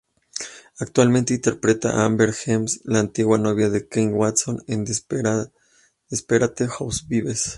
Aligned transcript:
Actualmente 0.79 1.35
interpreta 1.35 1.91
a 2.01 2.05
Amber 2.05 2.33
James, 2.33 2.81
la 2.85 3.01
antigua 3.01 3.37
novia 3.37 3.69
de 3.69 3.87
Keith 3.87 4.09
Watson, 4.15 4.63
en 4.65 4.83
"Desperate 4.83 6.67
Housewives". 6.79 7.49